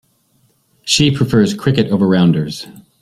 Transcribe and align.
She 0.81 1.11
prefers 1.15 1.53
cricket 1.53 1.91
over 1.91 2.07
rounders. 2.07 2.65